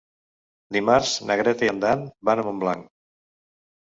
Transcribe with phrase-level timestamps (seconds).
[0.77, 2.93] Dimarts na Greta i en Dan van a Montblanc.